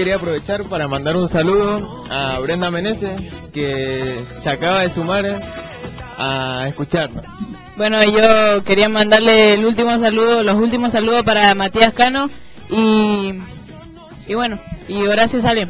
[0.00, 3.20] Quería aprovechar para mandar un saludo a Brenda Meneses,
[3.52, 5.26] que se acaba de sumar
[6.16, 7.22] a escucharnos.
[7.76, 12.30] Bueno, yo quería mandarle el último saludo, los últimos saludos para Matías Cano
[12.70, 13.30] y,
[14.26, 15.68] y bueno, y Horacio Salem.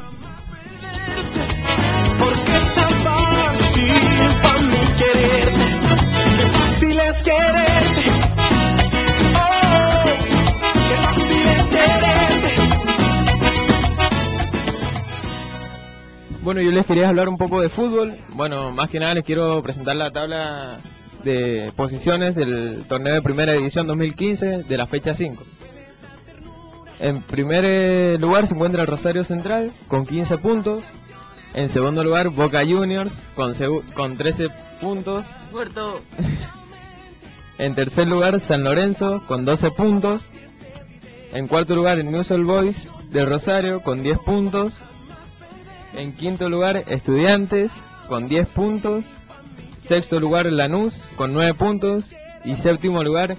[16.50, 18.18] Bueno, yo les quería hablar un poco de fútbol.
[18.34, 20.80] Bueno, más que nada les quiero presentar la tabla
[21.22, 25.44] de posiciones del torneo de primera división 2015 de la fecha 5.
[26.98, 30.82] En primer eh, lugar se encuentra el Rosario Central con 15 puntos.
[31.54, 33.54] En segundo lugar Boca Juniors con,
[33.94, 34.48] con 13
[34.80, 35.24] puntos.
[37.58, 40.20] En tercer lugar San Lorenzo con 12 puntos.
[41.32, 42.76] En cuarto lugar, el News All Boys
[43.12, 44.72] de Rosario con 10 puntos.
[45.94, 47.70] En quinto lugar, Estudiantes
[48.08, 49.04] con 10 puntos.
[49.88, 52.04] Sexto lugar, Lanús con 9 puntos.
[52.44, 53.36] Y séptimo lugar,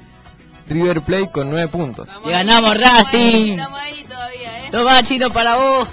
[0.67, 2.07] River Plate con 9 puntos.
[2.25, 3.53] Y ganamos Racing.
[3.53, 4.69] Estamos ahí todavía, ¿eh?
[4.71, 5.87] Toma, chino, para vos.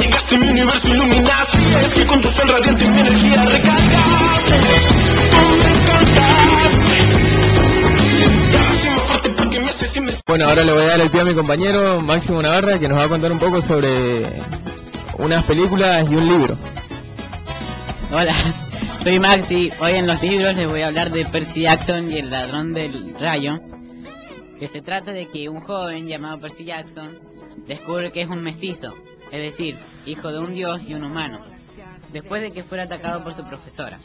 [0.00, 1.58] Llegaste mi universo, iluminaste.
[1.80, 4.67] Es que con tu sol radiante mi energía recargaste.
[10.28, 12.98] Bueno, ahora le voy a dar el pie a mi compañero Máximo Navarra que nos
[12.98, 14.42] va a contar un poco sobre
[15.16, 16.58] unas películas y un libro.
[18.12, 18.34] Hola,
[19.02, 19.72] soy Maxi.
[19.80, 23.14] Hoy en los libros les voy a hablar de Percy Jackson y el ladrón del
[23.18, 23.58] rayo.
[24.60, 27.18] Que se trata de que un joven llamado Percy Jackson
[27.66, 28.94] descubre que es un mestizo,
[29.32, 31.40] es decir, hijo de un dios y un humano,
[32.12, 33.98] después de que fuera atacado por su profesora.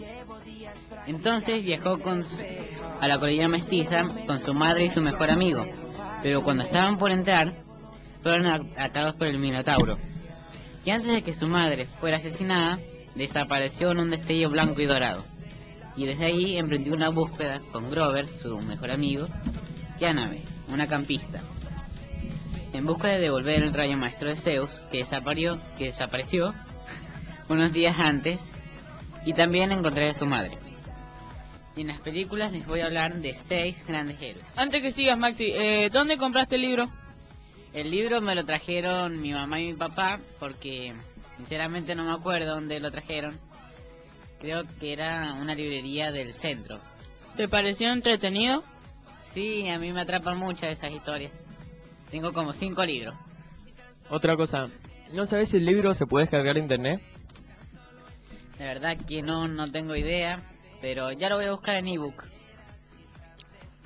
[1.05, 2.26] Entonces viajó con
[3.01, 5.65] a la colina mestiza con su madre y su mejor amigo,
[6.24, 7.53] pero cuando estaban por entrar,
[8.24, 8.45] fueron
[8.78, 9.99] atacados por el Minotauro.
[10.86, 12.80] Y antes de que su madre fuera asesinada,
[13.13, 15.26] desapareció en un destello blanco y dorado.
[15.97, 19.28] Y desde ahí emprendió una búsqueda con Grover, su mejor amigo,
[19.99, 21.41] y Annabeth, una campista.
[22.71, 26.55] En busca de devolver el rayo maestro de Zeus, que desapareció, que desapareció
[27.49, 28.39] unos días antes,
[29.26, 30.62] y también encontrar a su madre.
[31.76, 34.45] Y en las películas les voy a hablar de seis grandes héroes.
[34.55, 36.91] Antes que sigas, Maxi, eh, ¿dónde compraste el libro?
[37.74, 40.93] El libro me lo trajeron mi mamá y mi papá porque
[41.38, 43.39] sinceramente no me acuerdo dónde lo trajeron.
[44.39, 46.80] Creo que era una librería del centro.
[47.36, 48.63] ¿Te pareció entretenido?
[49.34, 51.32] Sí, a mí me atrapan muchas esas historias.
[52.11, 53.15] Tengo como cinco libros.
[54.09, 54.67] Otra cosa,
[55.11, 57.01] ¿no sabes si el libro se puede descargar de internet?
[58.59, 60.43] De verdad que no, no tengo idea,
[60.84, 62.25] pero ya lo voy a buscar en ebook.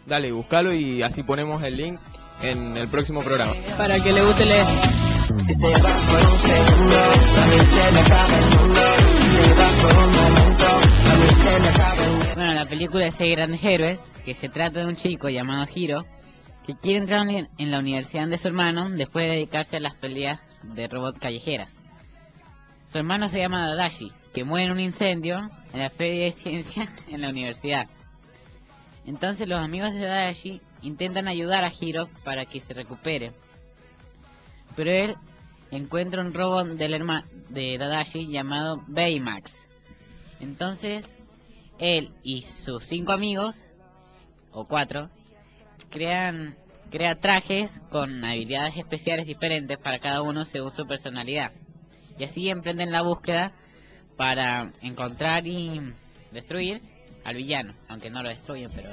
[0.08, 2.00] Dale, búscalo y así ponemos el link
[2.41, 3.54] en el próximo programa.
[3.78, 4.66] Para que le guste leer.
[5.45, 8.82] Si te vas por un segundo, a mí se me acaba el mundo.
[9.20, 12.26] Si te vas por un momento, a mí se me acaba el mundo.
[12.34, 16.04] Bueno, la película de seis grandes héroes, que se trata de un chico llamado Hiro,
[16.66, 19.93] que quiere entrar en en la universidad de su hermano después de dedicarse a las
[19.93, 21.68] peleas de robots callejeras.
[22.91, 26.89] Su hermano se llama Dadashi, que muere en un incendio en la feria de ciencias
[27.07, 27.88] en la universidad.
[29.05, 33.32] Entonces los amigos de Dadashi intentan ayudar a Hiro para que se recupere.
[34.76, 35.15] Pero él
[35.72, 39.51] encuentra un robot del herma de Dadashi llamado Baymax.
[40.39, 41.05] Entonces
[41.80, 43.55] él y sus cinco amigos,
[44.51, 45.09] o cuatro,
[45.89, 46.57] crean
[46.89, 51.51] crea trajes con habilidades especiales diferentes para cada uno según su personalidad.
[52.18, 53.53] Y así emprenden la búsqueda
[54.18, 55.93] para encontrar y
[56.32, 56.82] destruir
[57.24, 58.89] al villano, aunque no lo destruyen, pero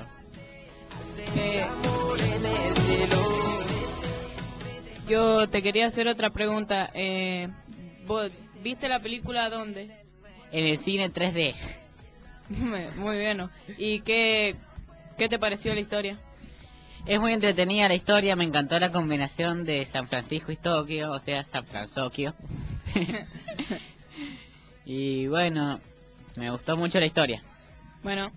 [5.08, 6.90] yo te quería hacer otra pregunta.
[6.94, 7.48] Eh,
[8.06, 8.30] ¿vos
[8.62, 9.90] ¿Viste la película dónde?
[10.50, 11.54] en el cine 3D.
[12.96, 13.50] Muy bien.
[13.76, 14.56] ¿Y qué,
[15.18, 16.18] qué te pareció la historia?
[17.06, 21.18] Es muy entretenida la historia, me encantó la combinación de San Francisco y Tokio, o
[21.18, 22.34] sea, San Francisco.
[24.84, 25.80] y bueno,
[26.36, 27.42] me gustó mucho la historia.
[28.02, 28.30] Bueno,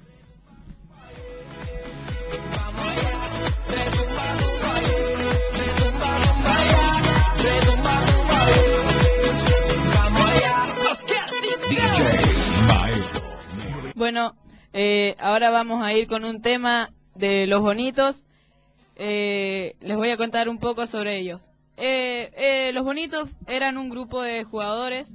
[13.96, 14.36] bueno,
[14.74, 18.16] eh, ahora vamos a ir con un tema de los bonitos.
[18.96, 21.42] Eh, les voy a contar un poco sobre ellos.
[21.78, 25.08] Eh, eh, los bonitos eran un grupo de jugadores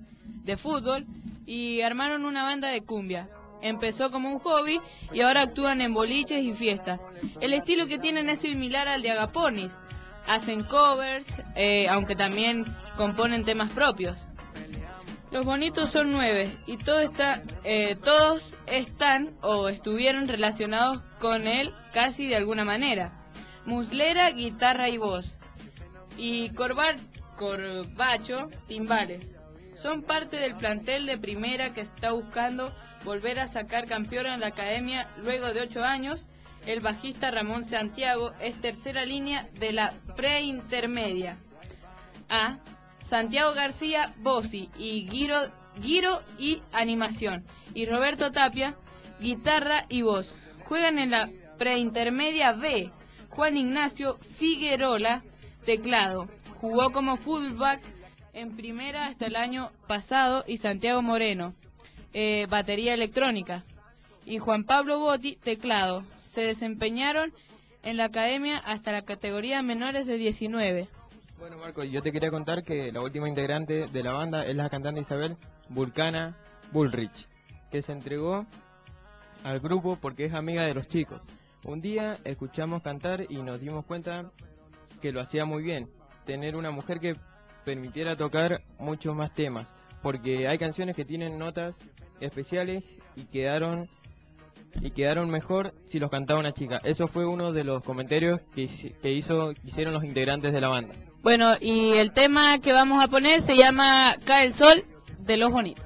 [0.44, 1.06] de fútbol
[1.44, 3.28] y armaron una banda de cumbia.
[3.60, 4.80] Empezó como un hobby
[5.12, 7.00] y ahora actúan en boliches y fiestas.
[7.40, 9.70] El estilo que tienen es similar al de Agaponis.
[10.26, 12.64] Hacen covers, eh, aunque también
[12.96, 14.16] componen temas propios.
[15.30, 21.72] Los bonitos son nueve y todo está, eh, todos están o estuvieron relacionados con él
[21.94, 23.24] casi de alguna manera.
[23.64, 25.24] Muslera, guitarra y voz.
[26.18, 29.31] Y Corbacho, timbales.
[29.82, 32.72] Son parte del plantel de primera que está buscando
[33.04, 36.24] volver a sacar campeón en la academia luego de ocho años.
[36.66, 41.38] El bajista Ramón Santiago es tercera línea de la preintermedia.
[42.28, 42.58] A.
[43.10, 45.36] Santiago García, Bossi y Giro,
[45.80, 47.44] Giro y Animación.
[47.74, 48.76] Y Roberto Tapia,
[49.20, 50.32] guitarra y voz.
[50.66, 51.28] Juegan en la
[51.58, 52.92] preintermedia B.
[53.30, 55.24] Juan Ignacio Figuerola,
[55.66, 56.28] teclado.
[56.60, 57.82] Jugó como fullback
[58.32, 61.54] en primera hasta el año pasado y Santiago Moreno,
[62.12, 63.64] eh, batería electrónica.
[64.24, 66.04] Y Juan Pablo Botti, teclado.
[66.32, 67.32] Se desempeñaron
[67.82, 70.88] en la academia hasta la categoría menores de 19.
[71.38, 74.70] Bueno, Marco, yo te quería contar que la última integrante de la banda es la
[74.70, 75.36] cantante Isabel
[75.68, 76.36] Vulcana
[76.70, 77.28] Bullrich,
[77.70, 78.46] que se entregó
[79.42, 81.20] al grupo porque es amiga de los chicos.
[81.64, 84.30] Un día escuchamos cantar y nos dimos cuenta
[85.00, 85.88] que lo hacía muy bien.
[86.26, 87.16] Tener una mujer que
[87.64, 89.66] permitiera tocar muchos más temas,
[90.02, 91.74] porque hay canciones que tienen notas
[92.20, 92.82] especiales
[93.16, 93.88] y quedaron
[94.80, 96.80] y quedaron mejor si los cantaba una chica.
[96.82, 98.68] Eso fue uno de los comentarios que,
[99.02, 100.94] que hizo que hicieron los integrantes de la banda.
[101.22, 104.84] Bueno, y el tema que vamos a poner se llama Cae el Sol
[105.18, 105.84] de los Bonitos.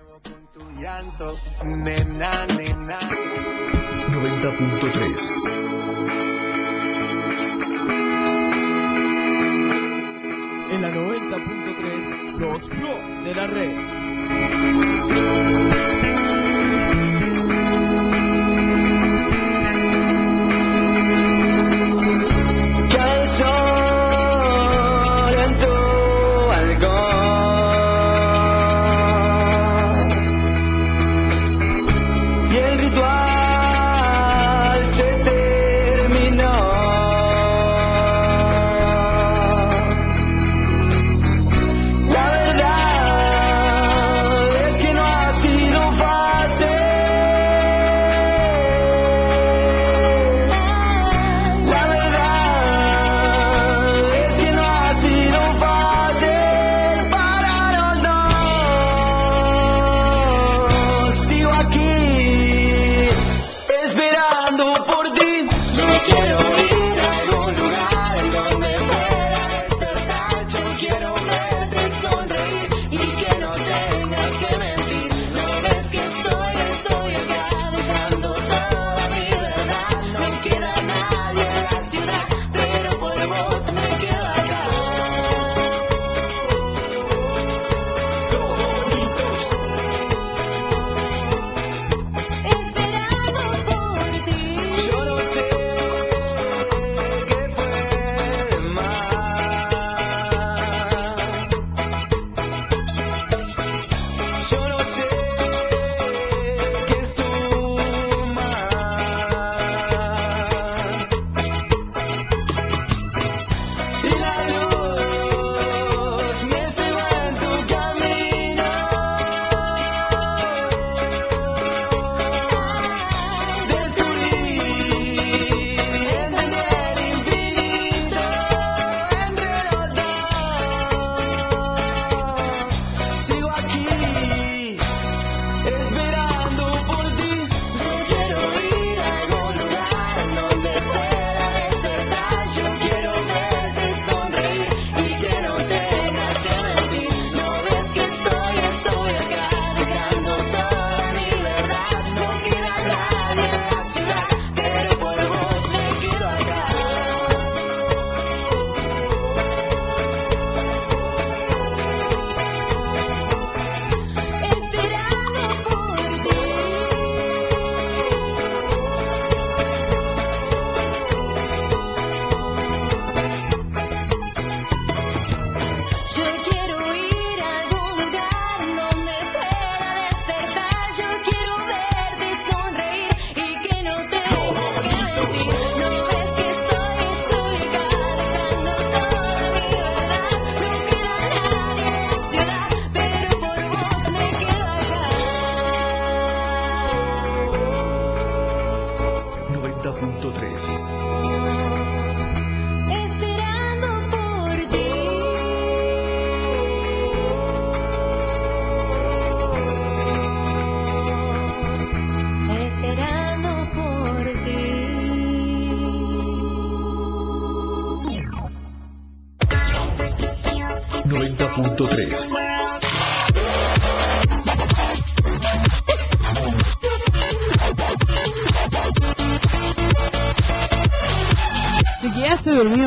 [0.81, 3.01] llanto, nena, nena.
[4.09, 5.67] 90.3.
[10.71, 11.66] En la 90.3,
[12.39, 13.77] los Pro de la red.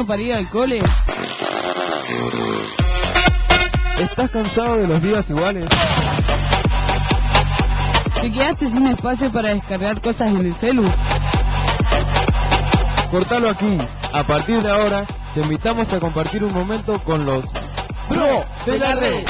[0.10, 0.82] Para ir al cole?
[3.99, 5.70] ¿Estás cansado de los días iguales?
[8.20, 10.91] ¿Te quedaste sin espacio para descargar cosas en el celu?
[13.12, 13.78] Cortalo aquí.
[14.12, 15.05] A partir de ahora,
[15.36, 17.45] te invitamos a compartir un momento con los
[18.10, 19.26] Pro de la red.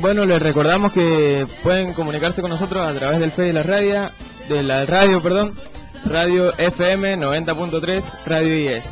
[0.00, 4.10] Bueno, les recordamos que pueden comunicarse con nosotros a través del Fe de la radio,
[4.48, 5.58] de la radio, perdón,
[6.04, 8.84] Radio FM 90.3, Radio IES.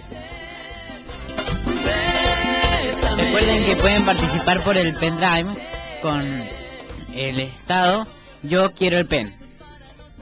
[3.17, 5.57] Recuerden que pueden participar por el pendrive
[6.03, 6.23] con
[7.15, 8.09] el estado
[8.43, 9.37] Yo quiero el pen.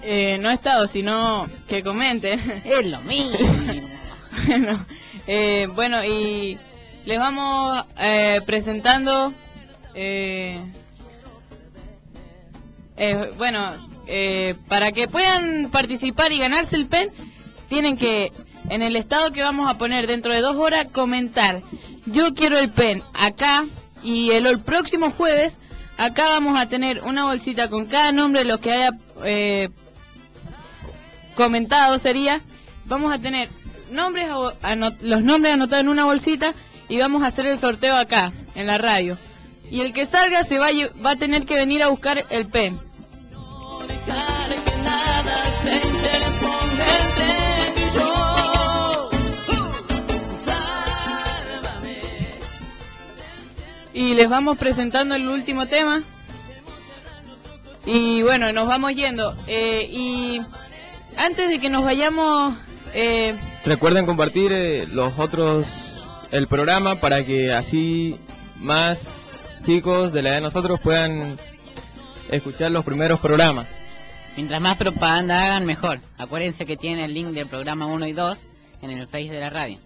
[0.03, 2.63] Eh, no estado, sino que comenten.
[2.65, 3.39] Es lo mismo.
[4.47, 4.87] bueno,
[5.27, 6.59] eh, bueno, y
[7.07, 9.33] les vamos eh, presentando.
[9.95, 10.61] Eh,
[12.97, 13.59] eh, bueno,
[14.07, 17.11] eh, para que puedan participar y ganarse el pen,
[17.69, 18.33] tienen que,
[18.71, 21.63] en el estado que vamos a poner dentro de dos horas, comentar:
[22.07, 23.67] Yo quiero el pen acá.
[24.03, 25.55] Y el, próximo jueves,
[25.97, 28.91] acá vamos a tener una bolsita con cada nombre de los que haya
[29.25, 29.71] eh,
[31.35, 32.43] comentado sería,
[32.85, 33.49] vamos a tener
[33.91, 34.29] nombres
[35.01, 36.53] los nombres anotados en una bolsita
[36.91, 39.17] y vamos a hacer el sorteo acá, en la radio.
[39.75, 40.69] Y el que salga se va
[41.05, 42.49] va a tener que venir a buscar el.
[50.45, 51.99] Sálvame.
[53.93, 56.05] Y les vamos presentando el último tema.
[57.85, 59.35] Y bueno, nos vamos yendo.
[59.49, 60.41] Eh, y
[61.17, 62.55] antes de que nos vayamos,
[62.93, 65.67] eh, Recuerden compartir eh, los otros,
[66.31, 68.15] el programa para que así
[68.61, 69.24] más
[69.65, 71.39] chicos de la edad de nosotros puedan
[72.31, 73.67] escuchar los primeros programas.
[74.37, 76.01] Mientras más propaganda hagan, mejor.
[76.19, 78.39] Acuérdense que tienen el link del programa 1 y 2
[78.83, 79.79] en el Face de la radio.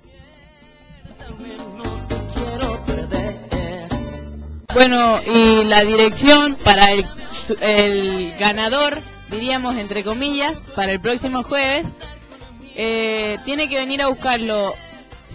[4.74, 7.06] Bueno, y la dirección para el,
[7.60, 9.00] el ganador,
[9.30, 11.86] diríamos entre comillas, para el próximo jueves,
[12.74, 14.74] eh, tiene que venir a buscarlo,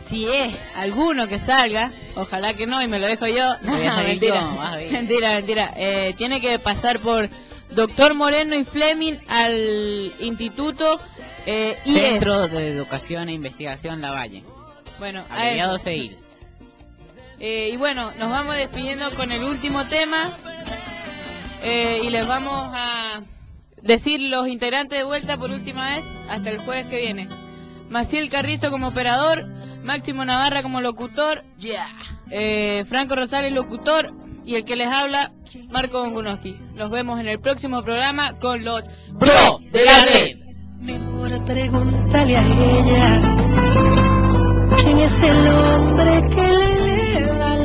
[0.09, 3.55] si es alguno que salga, ojalá que no, y me lo dejo yo.
[3.64, 4.91] Salir mentira, ver.
[4.91, 5.74] mentira, mentira.
[5.78, 7.30] Eh, tiene que pasar por
[7.72, 10.99] Doctor Moreno y Fleming al Instituto
[11.45, 11.78] eh.
[11.86, 14.43] Centro de Educación e Investigación Lavalle.
[14.99, 15.86] Bueno, a Abreviado eso.
[15.86, 16.18] CEIL.
[17.39, 20.38] Eh, y bueno, nos vamos despidiendo con el último tema
[21.61, 23.22] eh, y les vamos a
[23.82, 27.28] decir los integrantes de vuelta por última vez hasta el jueves que viene.
[27.89, 29.45] Maciel Carrizo como operador,
[29.84, 31.43] Máximo Navarra como locutor,
[32.31, 34.13] eh, Franco Rosales locutor
[34.45, 35.31] y el que les habla,
[35.71, 36.57] Marco Bongunoski.
[36.75, 38.84] Nos vemos en el próximo programa con los
[39.19, 40.38] Pro de la Red.
[40.79, 43.21] Mejor pregúntale a ella
[44.77, 47.57] quién es el hombre que le eleva